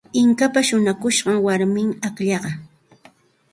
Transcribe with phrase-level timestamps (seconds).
[0.21, 2.51] Inkapa shuñakushqan warmim akllaqa.